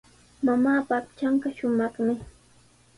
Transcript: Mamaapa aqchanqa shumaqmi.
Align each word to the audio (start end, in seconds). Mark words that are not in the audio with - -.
Mamaapa 0.47 0.93
aqchanqa 0.99 1.47
shumaqmi. 1.57 2.13